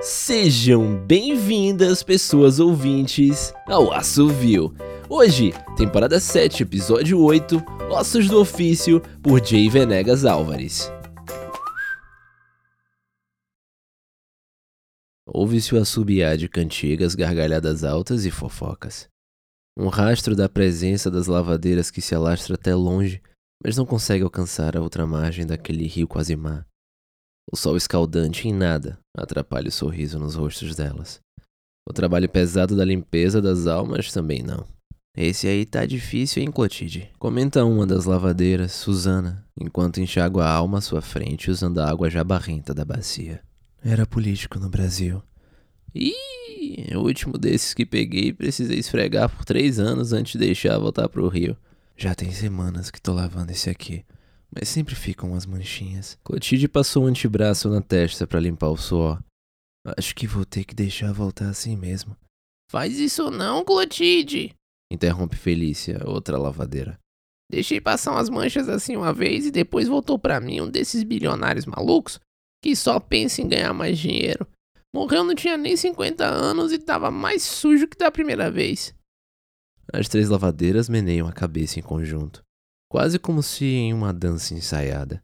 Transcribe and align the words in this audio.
Sejam 0.00 0.96
bem-vindas, 1.06 2.02
pessoas 2.04 2.60
ouvintes, 2.60 3.52
ao 3.66 3.92
Assovio. 3.92 4.72
Hoje, 5.08 5.52
temporada 5.76 6.20
7, 6.20 6.62
episódio 6.62 7.20
8, 7.20 7.62
Ossos 7.90 8.28
do 8.28 8.40
Ofício, 8.40 9.00
por 9.22 9.44
Jay 9.44 9.68
Venegas 9.68 10.24
Álvares. 10.24 10.90
Ouve-se 15.26 15.74
o 15.74 15.80
assobiar 15.80 16.36
de 16.36 16.48
cantigas, 16.48 17.14
gargalhadas 17.14 17.82
altas 17.82 18.24
e 18.24 18.30
fofocas. 18.30 19.08
Um 19.76 19.88
rastro 19.88 20.36
da 20.36 20.48
presença 20.48 21.10
das 21.10 21.26
lavadeiras 21.26 21.90
que 21.90 22.00
se 22.00 22.14
alastra 22.14 22.54
até 22.54 22.74
longe, 22.74 23.20
mas 23.62 23.76
não 23.76 23.84
consegue 23.84 24.22
alcançar 24.22 24.76
a 24.76 24.80
outra 24.80 25.06
margem 25.06 25.44
daquele 25.44 25.86
rio 25.86 26.06
quase 26.06 26.36
mar. 26.36 26.64
O 27.50 27.56
sol 27.56 27.76
escaldante 27.76 28.46
em 28.46 28.52
nada 28.52 28.98
atrapalha 29.16 29.68
o 29.68 29.72
sorriso 29.72 30.18
nos 30.18 30.34
rostos 30.34 30.76
delas. 30.76 31.20
O 31.88 31.92
trabalho 31.92 32.28
pesado 32.28 32.76
da 32.76 32.84
limpeza 32.84 33.40
das 33.40 33.66
almas 33.66 34.12
também 34.12 34.42
não. 34.42 34.66
Esse 35.16 35.48
aí 35.48 35.64
tá 35.64 35.86
difícil, 35.86 36.42
hein, 36.42 36.50
Clotilde? 36.50 37.10
Comenta 37.18 37.64
uma 37.64 37.86
das 37.86 38.04
lavadeiras, 38.04 38.72
Susana, 38.72 39.44
enquanto 39.58 39.98
enxágua 39.98 40.44
a 40.44 40.52
alma 40.52 40.78
à 40.78 40.80
sua 40.82 41.00
frente 41.00 41.50
usando 41.50 41.78
a 41.78 41.90
água 41.90 42.10
já 42.10 42.22
barrenta 42.22 42.74
da 42.74 42.84
bacia. 42.84 43.40
Era 43.82 44.06
político 44.06 44.58
no 44.58 44.68
Brasil. 44.68 45.22
Ih, 45.94 46.94
o 46.94 47.00
último 47.00 47.38
desses 47.38 47.72
que 47.72 47.86
peguei 47.86 48.32
precisei 48.32 48.78
esfregar 48.78 49.28
por 49.30 49.44
três 49.44 49.80
anos 49.80 50.12
antes 50.12 50.32
de 50.32 50.38
deixar 50.38 50.78
voltar 50.78 51.08
pro 51.08 51.26
Rio. 51.28 51.56
Já 51.96 52.14
tem 52.14 52.30
semanas 52.30 52.90
que 52.90 53.00
tô 53.00 53.12
lavando 53.12 53.50
esse 53.50 53.70
aqui, 53.70 54.04
mas 54.54 54.68
sempre 54.68 54.94
ficam 54.94 55.30
umas 55.30 55.46
manchinhas. 55.46 56.18
Clotilde 56.24 56.68
passou 56.68 57.04
um 57.04 57.06
antebraço 57.06 57.68
na 57.68 57.80
testa 57.80 58.26
para 58.26 58.40
limpar 58.40 58.68
o 58.68 58.76
suor. 58.76 59.22
Acho 59.96 60.14
que 60.14 60.26
vou 60.26 60.44
ter 60.44 60.64
que 60.64 60.74
deixar 60.74 61.12
voltar 61.12 61.48
assim 61.48 61.76
mesmo. 61.76 62.16
Faz 62.70 62.98
isso 62.98 63.30
não, 63.30 63.64
Clotilde! 63.64 64.54
Interrompe 64.92 65.36
Felícia, 65.36 66.00
outra 66.06 66.38
lavadeira. 66.38 66.98
Deixei 67.50 67.80
passar 67.80 68.12
umas 68.12 68.28
manchas 68.28 68.68
assim 68.68 68.96
uma 68.96 69.12
vez 69.12 69.46
e 69.46 69.50
depois 69.50 69.88
voltou 69.88 70.18
para 70.18 70.40
mim 70.40 70.60
um 70.60 70.70
desses 70.70 71.02
bilionários 71.02 71.64
malucos 71.64 72.20
que 72.62 72.76
só 72.76 73.00
pensa 73.00 73.40
em 73.40 73.48
ganhar 73.48 73.72
mais 73.72 73.98
dinheiro. 73.98 74.46
Morreu 74.94 75.24
não 75.24 75.34
tinha 75.34 75.56
nem 75.56 75.76
50 75.76 76.24
anos 76.24 76.72
e 76.72 76.78
tava 76.78 77.10
mais 77.10 77.42
sujo 77.42 77.86
que 77.86 77.96
da 77.96 78.10
primeira 78.10 78.50
vez. 78.50 78.94
As 79.92 80.08
três 80.08 80.28
lavadeiras 80.28 80.88
meneiam 80.88 81.26
a 81.26 81.32
cabeça 81.32 81.78
em 81.78 81.82
conjunto, 81.82 82.42
quase 82.90 83.18
como 83.18 83.42
se 83.42 83.64
em 83.64 83.92
uma 83.92 84.12
dança 84.12 84.54
ensaiada. 84.54 85.22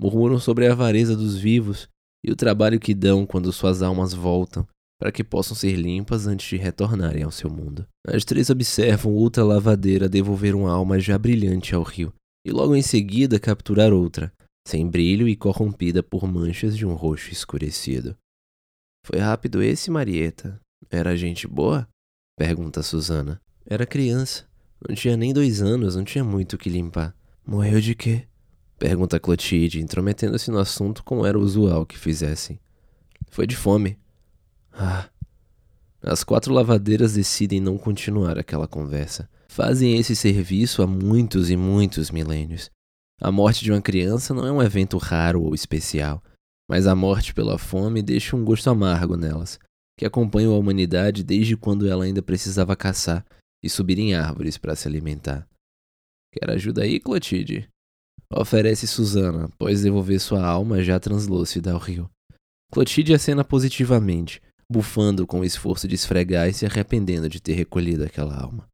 Murmuram 0.00 0.38
sobre 0.38 0.66
a 0.66 0.72
avareza 0.72 1.16
dos 1.16 1.36
vivos 1.36 1.88
e 2.24 2.30
o 2.30 2.36
trabalho 2.36 2.80
que 2.80 2.94
dão 2.94 3.24
quando 3.24 3.52
suas 3.52 3.82
almas 3.82 4.12
voltam 4.12 4.66
para 4.98 5.12
que 5.12 5.22
possam 5.22 5.54
ser 5.54 5.76
limpas 5.76 6.26
antes 6.26 6.48
de 6.48 6.56
retornarem 6.56 7.22
ao 7.22 7.30
seu 7.30 7.50
mundo. 7.50 7.86
As 8.06 8.24
três 8.24 8.48
observam 8.50 9.12
outra 9.12 9.44
lavadeira 9.44 10.08
devolver 10.08 10.54
uma 10.54 10.72
alma 10.72 10.98
já 10.98 11.18
brilhante 11.18 11.74
ao 11.74 11.82
rio 11.82 12.12
e 12.46 12.50
logo 12.50 12.74
em 12.74 12.82
seguida 12.82 13.38
capturar 13.38 13.92
outra, 13.92 14.32
sem 14.66 14.88
brilho 14.88 15.28
e 15.28 15.36
corrompida 15.36 16.02
por 16.02 16.26
manchas 16.26 16.76
de 16.76 16.86
um 16.86 16.94
roxo 16.94 17.30
escurecido. 17.30 18.16
Foi 19.04 19.18
rápido 19.18 19.62
esse, 19.62 19.90
Marieta? 19.90 20.60
Era 20.90 21.16
gente 21.16 21.46
boa? 21.46 21.88
Pergunta 22.38 22.82
Susana. 22.82 23.40
Era 23.64 23.86
criança. 23.86 24.46
Não 24.86 24.94
tinha 24.94 25.16
nem 25.16 25.32
dois 25.32 25.62
anos, 25.62 25.96
não 25.96 26.04
tinha 26.04 26.24
muito 26.24 26.54
o 26.54 26.58
que 26.58 26.68
limpar. 26.68 27.14
Morreu 27.46 27.80
de 27.80 27.94
quê? 27.94 28.24
Pergunta 28.78 29.18
Clotilde, 29.18 29.80
intrometendo-se 29.80 30.50
no 30.50 30.58
assunto 30.58 31.02
como 31.02 31.24
era 31.24 31.38
usual 31.38 31.86
que 31.86 31.98
fizessem. 31.98 32.60
Foi 33.30 33.46
de 33.46 33.56
fome. 33.56 33.98
Ah. 34.72 35.08
As 36.02 36.22
quatro 36.22 36.52
lavadeiras 36.52 37.14
decidem 37.14 37.60
não 37.60 37.78
continuar 37.78 38.38
aquela 38.38 38.68
conversa. 38.68 39.28
Fazem 39.48 39.96
esse 39.96 40.14
serviço 40.14 40.82
há 40.82 40.86
muitos 40.86 41.50
e 41.50 41.56
muitos 41.56 42.10
milênios. 42.10 42.70
A 43.20 43.32
morte 43.32 43.64
de 43.64 43.72
uma 43.72 43.80
criança 43.80 44.34
não 44.34 44.46
é 44.46 44.52
um 44.52 44.62
evento 44.62 44.98
raro 44.98 45.42
ou 45.42 45.54
especial, 45.54 46.22
mas 46.68 46.86
a 46.86 46.94
morte 46.94 47.32
pela 47.32 47.56
fome 47.56 48.02
deixa 48.02 48.36
um 48.36 48.44
gosto 48.44 48.68
amargo 48.68 49.16
nelas, 49.16 49.58
que 49.96 50.04
acompanham 50.04 50.52
a 50.52 50.58
humanidade 50.58 51.24
desde 51.24 51.56
quando 51.56 51.88
ela 51.88 52.04
ainda 52.04 52.20
precisava 52.20 52.76
caçar 52.76 53.24
e 53.66 53.70
subir 53.70 53.98
em 53.98 54.14
árvores 54.14 54.56
para 54.56 54.74
se 54.74 54.88
alimentar. 54.88 55.46
Quer 56.32 56.50
ajuda 56.50 56.82
aí, 56.82 57.00
Clotilde? 57.00 57.68
Oferece 58.32 58.86
Susana, 58.86 59.44
após 59.46 59.82
devolver 59.82 60.20
sua 60.20 60.44
alma 60.44 60.82
já 60.82 60.98
translúcida 60.98 61.72
ao 61.72 61.78
rio. 61.78 62.10
Clotilde 62.72 63.14
acena 63.14 63.44
positivamente, 63.44 64.42
bufando 64.70 65.26
com 65.26 65.40
o 65.40 65.44
esforço 65.44 65.86
de 65.86 65.94
esfregar 65.94 66.48
e 66.48 66.52
se 66.52 66.66
arrependendo 66.66 67.28
de 67.28 67.40
ter 67.40 67.54
recolhido 67.54 68.04
aquela 68.04 68.36
alma. 68.36 68.68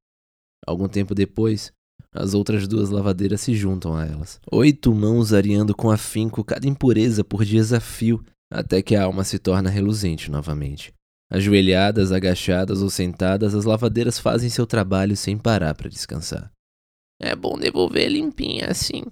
Algum 0.67 0.89
tempo 0.89 1.15
depois, 1.15 1.73
as 2.15 2.35
outras 2.35 2.67
duas 2.67 2.91
lavadeiras 2.91 3.41
se 3.41 3.55
juntam 3.55 3.97
a 3.97 4.05
elas. 4.05 4.41
Oito 4.51 4.95
mãos 4.95 5.33
areando 5.33 5.75
com 5.75 5.91
afinco 5.91 6.45
cada 6.45 6.67
impureza 6.67 7.23
por 7.25 7.45
desafio, 7.45 8.25
até 8.51 8.83
que 8.83 8.95
a 8.95 9.05
alma 9.05 9.25
se 9.25 9.39
torna 9.39 9.71
reluzente 9.71 10.31
novamente. 10.31 10.93
Ajoelhadas, 11.35 12.13
agachadas 12.13 12.83
ou 12.83 12.91
sentadas, 12.91 13.55
as 13.55 13.65
lavadeiras 13.65 14.19
fazem 14.19 14.51
seu 14.51 14.67
trabalho 14.67 15.17
sem 15.17 15.39
parar 15.39 15.75
para 15.75 15.89
descansar. 15.89 16.53
É 17.19 17.35
bom 17.35 17.57
devolver 17.57 18.07
limpinha 18.11 18.67
assim, 18.71 19.05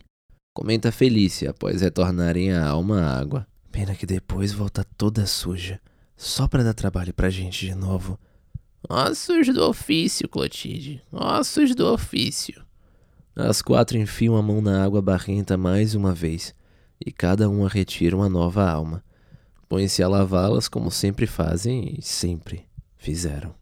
comenta 0.54 0.92
Felícia 0.92 1.48
após 1.48 1.80
retornarem 1.80 2.53
a 2.53 2.66
alma 2.66 3.00
à 3.00 3.19
água. 3.19 3.47
Pena 3.72 3.94
que 3.94 4.04
depois 4.04 4.53
volta 4.53 4.84
toda 4.98 5.25
suja, 5.25 5.80
só 6.14 6.47
para 6.47 6.62
dar 6.62 6.75
trabalho 6.75 7.14
pra 7.14 7.30
gente 7.30 7.64
de 7.64 7.75
novo. 7.75 8.20
Ossos 8.86 9.47
do 9.47 9.66
ofício, 9.66 10.28
Clotilde, 10.28 11.03
ossos 11.10 11.75
do 11.75 11.91
ofício. 11.91 12.62
As 13.34 13.62
quatro 13.62 13.97
enfiam 13.97 14.36
a 14.36 14.42
mão 14.42 14.60
na 14.60 14.84
água 14.84 15.00
barrenta 15.00 15.56
mais 15.56 15.94
uma 15.94 16.12
vez, 16.12 16.54
e 17.03 17.10
cada 17.10 17.48
uma 17.48 17.66
retira 17.66 18.14
uma 18.14 18.28
nova 18.28 18.69
alma. 18.69 19.03
Põem-se 19.70 20.03
a 20.03 20.08
lavá-las 20.08 20.66
como 20.66 20.91
sempre 20.91 21.28
fazem 21.28 21.94
e 21.97 22.03
sempre 22.03 22.66
fizeram. 22.97 23.54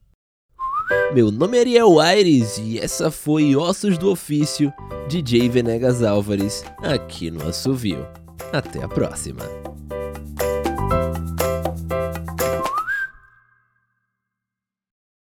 Meu 1.12 1.30
nome 1.30 1.58
é 1.58 1.60
Ariel 1.60 2.00
Aires 2.00 2.56
e 2.56 2.78
essa 2.78 3.10
foi 3.10 3.54
Ossos 3.54 3.98
do 3.98 4.10
Ofício, 4.10 4.72
DJ 5.06 5.50
Venegas 5.50 6.02
Álvares, 6.02 6.64
aqui 6.78 7.30
no 7.30 7.46
Assovio. 7.46 8.06
Até 8.50 8.82
a 8.82 8.88
próxima! 8.88 9.44